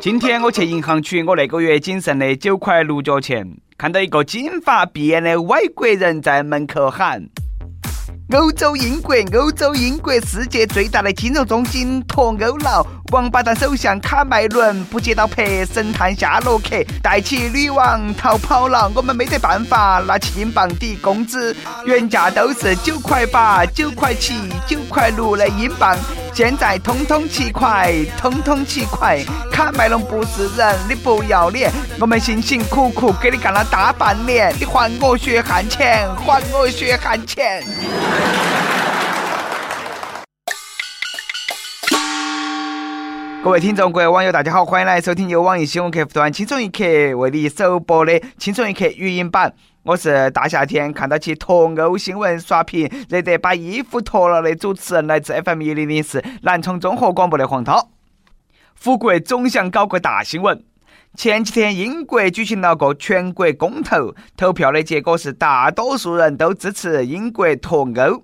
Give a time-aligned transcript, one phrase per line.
[0.00, 7.28] 今天我去银行取我那个月仅剩的九块六角钱，看到一个金发碧眼的外国人在门口喊。
[8.30, 12.86] 欧洲英国，欧洲英国，世界最大的金融中心脱欧了。
[13.10, 18.90] 王八蛋首相卡麦伦不接到拍，神探夏洛克带起女王逃跑了。
[18.94, 21.56] 我们没得办法拿起英镑抵工资，
[21.86, 24.34] 原价都是九块八、九块七、
[24.66, 25.96] 九块六的英镑，
[26.34, 29.24] 现在通通七块，通通七块。
[29.50, 31.72] 卡麦隆不是人，你不要脸！
[31.98, 37.64] 我们辛辛苦苦给你干了大半年，你还我血汗钱，还我血汗钱！
[43.48, 46.84] 各位听众、各位网友，大家好，欢迎来收听由网易新闻客户端《轻松一刻》
[47.16, 49.54] 为你首播的《轻松一刻》语音版。
[49.84, 57.88] 我是大夏天看到起脱欧新闻刷屏，热得把衣服脱了的主持人，来自 FM 一零零四南充综合广播的黄涛。
[58.74, 60.62] 富贵总想搞个大新闻。
[61.16, 68.22] 前几天，英国举行了个全国公投，投票的结果是大多数人都支持英国脱欧。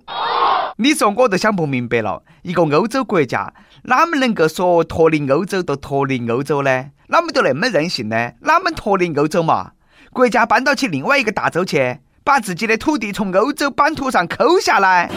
[0.77, 3.51] 你说我都想不明白了，一个欧洲国家，
[3.87, 6.85] 哪么能够说脱离欧洲就脱离欧洲呢？
[7.07, 8.31] 哪么就那么任性呢？
[8.39, 9.73] 哪么脱离欧洲嘛？
[10.11, 15.11] 国家搬到起另外一个大洲去，把自己的土地从欧洲版图上抠下来？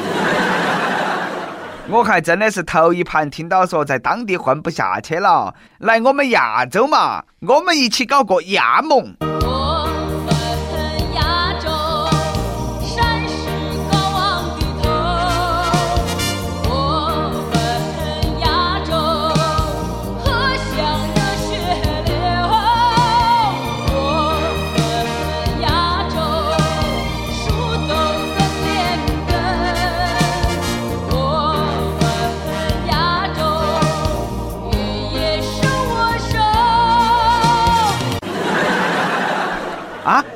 [1.89, 9.15] 我还真的是头一盘听到说在当地混不下去了，来我们亚洲嘛，我们一起搞个亚盟。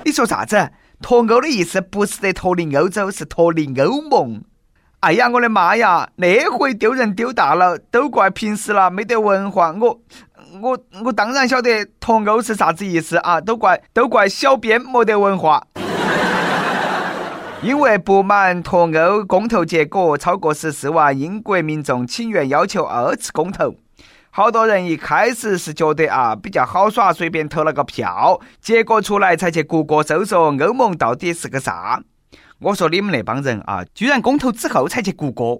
[0.04, 0.70] 你说啥子？
[1.00, 4.42] 脱欧的意思不是得脱离欧洲，是脱离欧盟。
[5.00, 6.08] 哎呀，我的妈呀！
[6.14, 9.74] 那回丢人丢大了，都怪平时了没得文化。
[9.80, 10.00] 我
[10.60, 13.40] 我我当然晓得脱欧是啥子意思啊！
[13.40, 15.66] 都怪都怪小编没得文化。
[17.62, 23.74] 因为不满脱欧公投结果，超过十四万英国民众请愿要求二次公投。
[24.34, 32.02] 好多人一开始是觉得啊比较好耍，随便投了个票，结果出来才去谷歌搜索欧盟到底是个啥。
[32.58, 35.58] 我说你们那帮人啊，居然公投之后才去谷歌。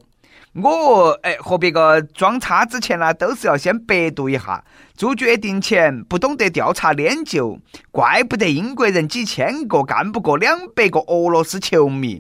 [0.54, 4.64] 我哎和别个装叉之前呢，都是要先百度一下，
[4.96, 7.58] 做决定前不懂得调查研究，
[7.90, 12.18] 怪不得英国人几千个干不过两百个俄罗斯球迷。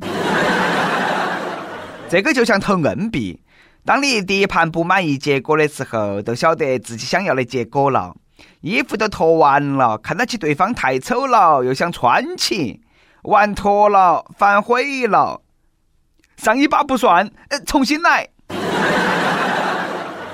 [2.10, 3.40] 这个就像投硬币。
[3.84, 8.14] 当你第一盘不满意结果的时候，都晓得自己想要的结果了。
[8.60, 12.80] 衣服都脱完了，看得起对方太丑了，又想穿起，
[13.22, 15.40] 玩脱了，反悔了，
[16.36, 18.28] 上一把不算，呃，重新来。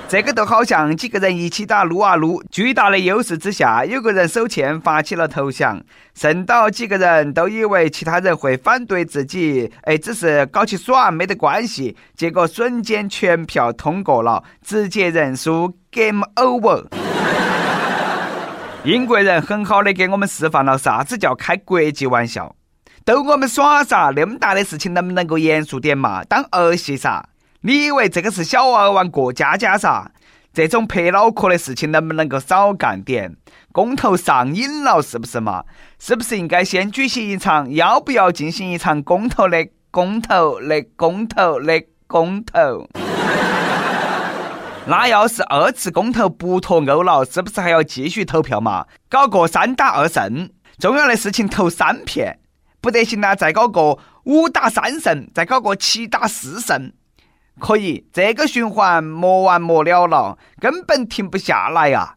[0.09, 5.79] 这个都好像几个人一起打撸啊撸，巨大的优势之下，有个人手欠发起了投降，
[6.15, 16.85] 剩到几个人都以为其他人会反对自己，哎，只是搞起耍没得关系，结果瞬间全票通过了，直接认输，game over。
[18.83, 22.55] 英国人很好的给我们示范了啥子叫开国际玩笑，
[23.05, 24.11] 逗我们耍啥？
[24.15, 26.23] 那么大的事情能不能够严肃点嘛？
[26.23, 27.23] 当儿戏啥？
[27.61, 30.11] 你以为这个是小娃儿玩过家家啥？
[30.53, 33.35] 这种拍脑壳的事情能不能够少干点？
[33.73, 35.65] 公投上瘾了是不是嘛？
[35.99, 37.69] 是不是应该先举行一场？
[37.73, 42.87] 要不要进行一场公投的公投的公投的公投？
[44.87, 48.85] 那要是二次公投不脱欧了，是不是还要继续投票嘛？
[49.09, 50.49] 搞个三打二胜，
[50.79, 52.39] 重要的事情投三片，
[52.79, 56.93] 不得行了再搞个五打三胜，再搞个七打四胜。
[57.59, 62.15] 可以，这个循环没完没了了，根本停不下来呀！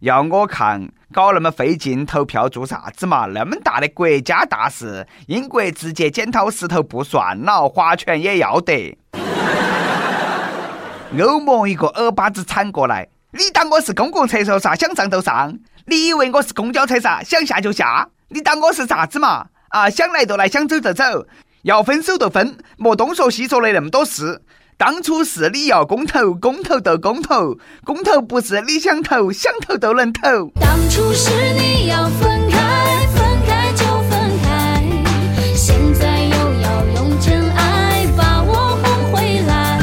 [0.00, 3.26] 要我看，搞那么费劲投票做啥子嘛？
[3.26, 8.98] 那么大的国家大事，英国直接剪刀石头布算了，划拳也要得。
[11.20, 14.74] 欧盟一个耳巴子铲过来，你当我是公共厕所啥？
[14.74, 15.56] 想上就上？
[15.86, 17.22] 你以为我是公交车啥？
[17.22, 18.08] 想下就下？
[18.28, 19.46] 你当我是啥子嘛？
[19.68, 21.26] 啊，想来就来，想走就走，
[21.62, 24.42] 要分手就分，莫东说西说的那么多事。
[24.84, 30.20] 当初是你要公投，公投就公投，公投不是你想投，想投都能投。
[30.60, 34.82] 当初是你要分开，分开就分开，
[35.54, 39.78] 现在又要用真爱把我哄回来。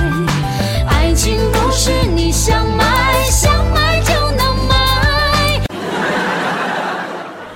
[0.89, 5.61] 爱情不是你想买，想买就能买。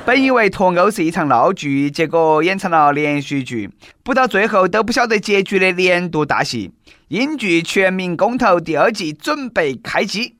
[0.05, 3.69] 本以为脱欧是一场闹剧，结果演成了连续剧，
[4.01, 6.71] 不到最后都不晓得结局的年度大戏。
[7.13, 10.35] 英剧《全民公投》第二季准备开机，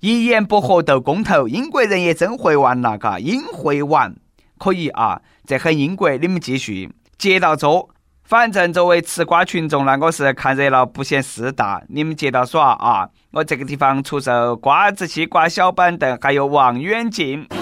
[0.00, 4.16] 一言不合斗公投，英国人也真会玩了，嘎，英会玩，
[4.58, 7.90] 可以啊，这很英国，你们继续接到做。
[8.24, 13.08] 反正作为吃瓜群众呢，我是看热闹不嫌事大，你们接到耍啊！
[13.30, 17.46] 我这个地方出售瓜子、西瓜、小板凳，还有望远镜。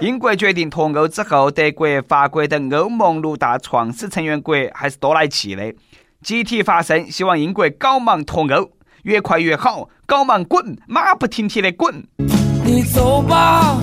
[0.00, 5.74] 英国决定脱欧之后，德国、法国等欧盟六大创始成员国还是多来气的，
[6.22, 8.70] 集体发声，希望英国搞忙脱欧，
[9.02, 12.06] 越快越好，搞忙滚，马不停蹄的滚。
[12.64, 13.76] 你走吧。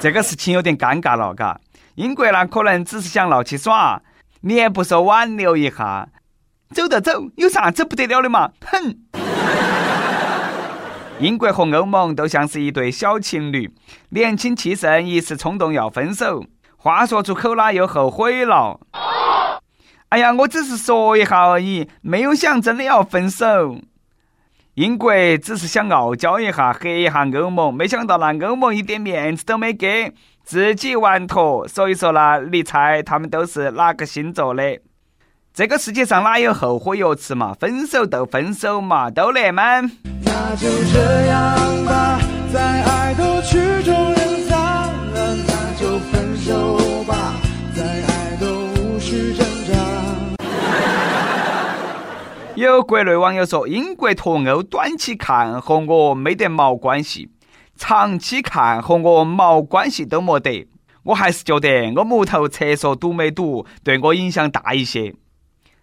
[0.00, 1.60] 这个事情有点尴尬了，嘎。
[1.96, 4.00] 英国呢，可能只是想闹起耍，
[4.40, 6.08] 你也不说挽留一下，
[6.74, 8.52] 走就走，有啥子不得了的嘛？
[8.64, 8.96] 哼！
[11.18, 13.70] 英国和欧盟都像是一对小情侣，
[14.08, 16.46] 年轻气盛，一时冲动要分手，
[16.82, 18.80] 话说出口了又后悔了。
[20.08, 23.76] 哎呀，我只是说一下而已，没有想真的要分手。
[24.76, 31.68] 英国只是想傲娇一下，黑一下欧盟，没想到那欧盟一点面子都没给，自己玩脱。
[31.68, 34.80] 所以说呢，你猜他们都是哪个星座的？
[35.52, 37.52] 这个世界上哪有后悔药吃嘛？
[37.60, 39.82] 分手就分手嘛，都那么。
[40.24, 42.18] 那就这样吧，
[42.50, 42.82] 再
[52.60, 57.30] 有国内网友说，英国脱欧短期看和我没得毛关系，
[57.74, 60.68] 长期看和我毛关系都没得。
[61.04, 65.14] 我还是觉得我木头厕所堵没堵对我影响大一些。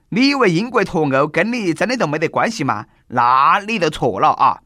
[0.09, 2.85] 你以为英国脱欧跟你真的都没得关系吗？
[3.07, 4.59] 那你就错了啊！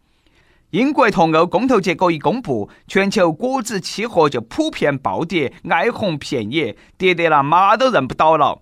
[0.72, 8.62] 英国脱欧公投结果一公布，全球果汁期货就普遍暴跌，哀鸿遍野，跌得那马都认不到了。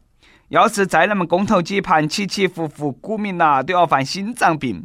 [0.50, 4.84] 要是再那么公投几盘起起伏伏，股民呐都要犯心脏病，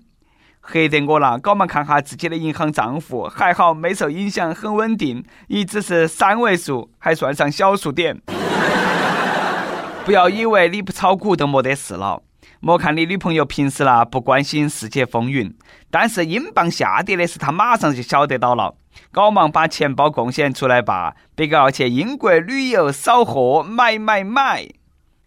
[0.60, 1.38] 黑得我了。
[1.38, 8.20] 搞忙看下自己的银行账户，还好没受影响，很稳定，一直是三位数，还算上小数点。
[10.04, 12.20] 不要以为你不炒股都没得事了。
[12.60, 15.50] 莫看你女朋友平时啦不关心世界风云，
[15.90, 18.74] 但是英镑下跌的事，她马上就晓得到了。
[19.10, 24.68] 搞忙把钱包贡献出来吧，别个要去英国旅游扫货，买买买。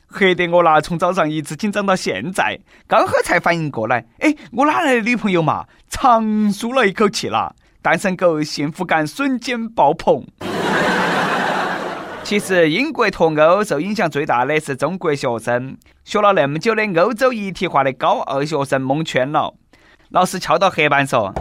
[0.09, 2.57] 黑得我啦，从早上一直紧张到现在，
[2.88, 4.06] 刚好才反应过来。
[4.19, 5.65] 哎，我哪来的女朋友嘛？
[5.89, 10.25] 长舒了一口气啦，单身狗幸福感瞬间爆棚。
[12.24, 19.54] 其实英国脱欧受影响最大的是中国学生，学了那么久的欧洲一体化的高二学生蒙圈了。
[20.09, 21.33] 老师敲到黑板说：“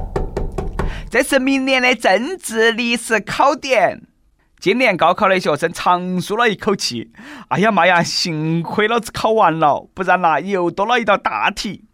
[1.10, 4.02] 这是明年的政治历史考点。”
[4.58, 7.12] 今年高考的学生长舒了一口气，
[7.48, 11.84] 哎呀妈呀，幸亏老子考完了，不然呐又多了一道大题。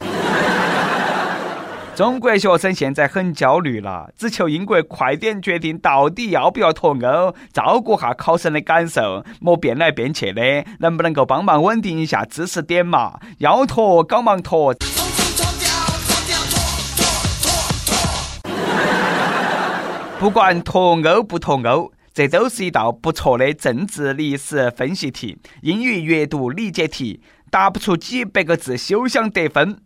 [1.95, 13.19] 中国学生现在很焦虑了，只求英国快点决定到底要不要脱欧，照顾下考生的感受，莫变来变去的，能不能够帮忙稳定一下知识点嘛？
[13.39, 14.75] 要脱搞忙脱。
[20.19, 21.93] 不管脱欧不脱欧。
[22.15, 29.81] 这都是一道不错的政治历史分析题，英语阅读理解题，答不出几百个字休想得分。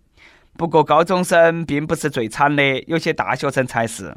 [0.56, 4.16] 不过高中生并不是最惨的，有些大学生才是。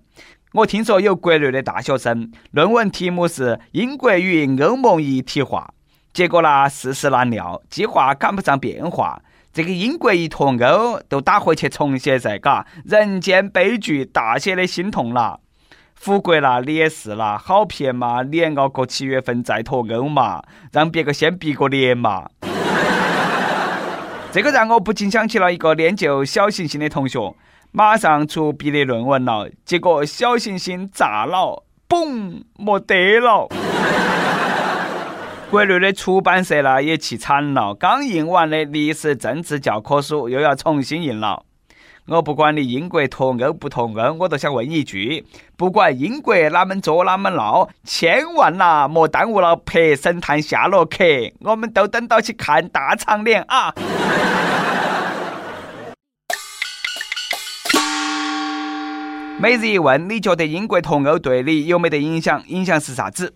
[0.54, 5.72] 我听说有国内的大学生，论文题目是英国与欧盟一体化，
[6.12, 9.22] 结果呢世事难料，计划赶不上变化，
[9.54, 15.42] 这个英国一脱欧都打回去重写噻，嘎，人间悲剧，大写的心痛了。
[16.00, 18.24] 富国啦，你也是啦，好骗嘛！
[18.24, 20.42] 你熬过七月份再脱欧嘛，
[20.72, 22.30] 让别个先毕个业嘛。
[24.32, 27.36] 这个让我不禁想起了一个练就小行星的同学，
[27.74, 33.50] 马上出毕业论文了，结果小行星炸了，嘣，没得了。
[35.52, 41.44] 国内的出版社呢也气惨了，刚印完的历史政治教科书又要重新印了。
[42.12, 45.24] 我不管你英国脱欧不脱欧，我都想问一句：
[45.56, 51.04] 不管英国哪们做哪们闹，千万呐莫耽误了拍《神探夏洛克》，
[51.42, 53.72] 我们都等到去看大长脸啊！
[59.40, 62.44] 每日一问：你觉得英国脱欧对你有没得影响？
[62.48, 63.36] 影响是啥子？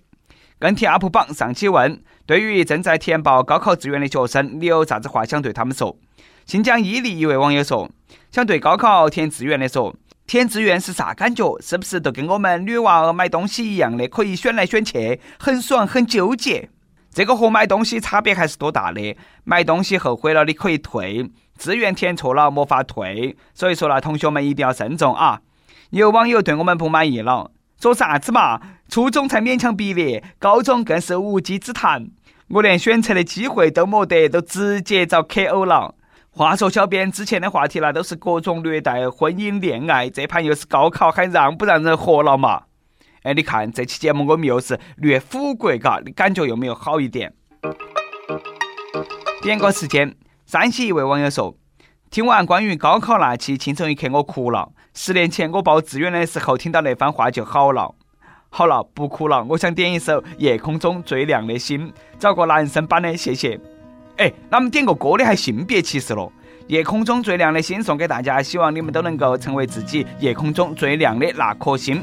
[0.57, 5.95] 跟帖 UP 榜上期问：对于正在填报高考志愿的学生，你有啥子话想对他们说？
[6.45, 7.89] 新疆伊犁一位网友说
[8.31, 9.95] ：“想对高考填志愿的说，
[10.27, 11.57] 填志愿是啥感觉？
[11.61, 16.69] 是不是都跟我们女娃儿买东西一样的，可以选来选去，很爽很纠结？
[17.13, 19.15] 这个和买东西差别还是多大的？
[19.43, 23.37] 买东西后悔了你可以退，志愿填错了没法退。
[23.53, 25.41] 所以说呢，同学们一定要慎重啊！
[25.91, 28.59] 有网友对我们不满意了，说啥子嘛？
[28.89, 32.07] 初中才勉强毕业，高中更是无稽之谈。
[32.49, 35.95] 我连选车的机会都没得，都直接遭 KO 了。
[36.35, 42.63] 话说，小编之前的话题呢，都是各种虐待、婚姻、恋爱，这盘又是高考，还让不让人活了嘛？
[43.21, 47.31] 哎，你看这期节目我们又是虐腐国，嘎，你感觉有没有好一点？
[49.43, 50.15] 点个时间，
[50.47, 51.55] 山西一位网友说
[52.09, 54.71] ：“听完关于高考那期《轻松一刻》，我哭了。
[54.95, 57.93] 十年前我报志愿的时候，听到那番话就好了。
[58.49, 59.43] 好了，不哭了。
[59.49, 63.59] 我想点一首《夜空中最亮的星》，找个男生版的，谢谢。”
[64.17, 66.31] 哎，那么点个歌的还性别歧视了？
[66.67, 72.01] 夜空中最亮的星送给大家，希望你们都能够成为自己夜空中最亮的那颗星。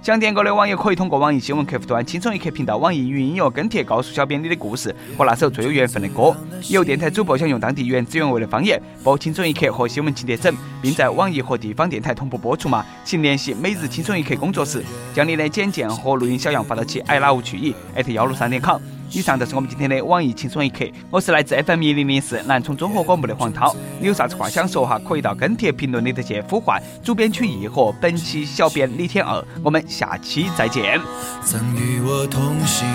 [0.00, 6.34] 想点歌的网友可以通过网易新闻客户端“轻松一刻”频道、网易云音乐跟帖告诉小编你的故事和那首最有缘分的歌。
[6.70, 12.82] 有电台主播想用当地原汁原味的方言播《轻松一刻》和新闻情节整，并在网易和地方电台同步播出吗？
[13.04, 17.74] 请联系每日轻松一刻工作室，将你的简介和录音小样发到其 i love 去意
[18.14, 18.80] 幺六三点 com。
[19.12, 23.74] 以上就是我们今天的网易轻松一刻，我是来自 FM 一零零四南充综合广播的黄涛。
[23.98, 25.00] 你有啥子话想说哈？
[25.00, 29.44] 可以到跟帖评论里头去呼唤主编曲艺和本期小编李天二。
[29.64, 31.00] 我们下期再见。
[31.44, 32.88] 曾与我同行，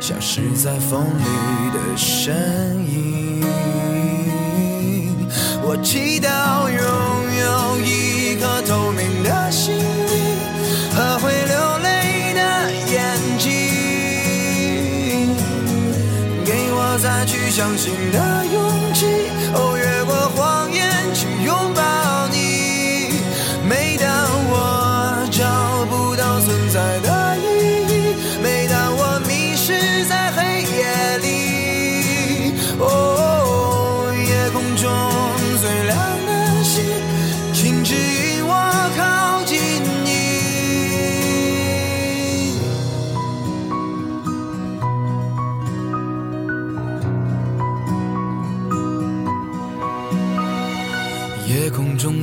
[0.00, 2.34] 消失在风里的身
[2.84, 3.44] 影。
[5.62, 7.15] 我祈祷有
[17.56, 19.25] 相信的勇气，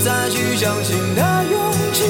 [0.00, 2.04] 再去相信的勇气，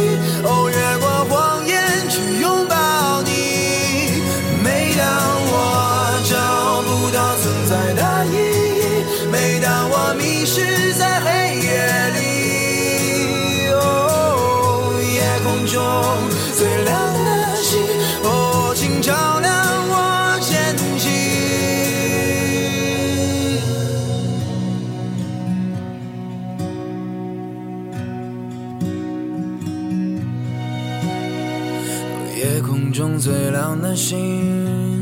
[32.96, 34.95] 中最亮的星，